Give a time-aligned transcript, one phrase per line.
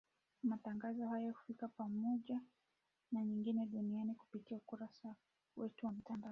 [0.43, 2.41] Matangazo haya hufika pamoja na
[3.11, 5.15] sehemu nyingine za dunia kupitia ukurasa
[5.57, 6.29] wetu wa mtandao.